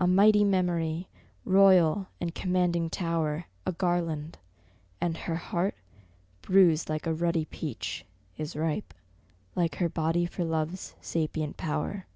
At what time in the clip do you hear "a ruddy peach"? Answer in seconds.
7.06-8.06